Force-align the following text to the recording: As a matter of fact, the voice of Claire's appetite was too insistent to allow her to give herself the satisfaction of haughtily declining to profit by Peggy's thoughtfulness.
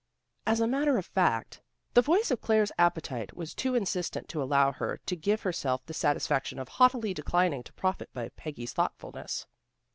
As 0.47 0.59
a 0.59 0.65
matter 0.65 0.97
of 0.97 1.05
fact, 1.05 1.61
the 1.93 2.01
voice 2.01 2.31
of 2.31 2.41
Claire's 2.41 2.71
appetite 2.79 3.37
was 3.37 3.53
too 3.53 3.75
insistent 3.75 4.27
to 4.29 4.41
allow 4.41 4.71
her 4.71 4.97
to 5.05 5.15
give 5.15 5.43
herself 5.43 5.85
the 5.85 5.93
satisfaction 5.93 6.57
of 6.57 6.69
haughtily 6.69 7.13
declining 7.13 7.61
to 7.61 7.73
profit 7.73 8.11
by 8.11 8.29
Peggy's 8.29 8.73
thoughtfulness. 8.73 9.45